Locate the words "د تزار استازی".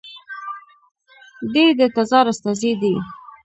1.79-2.71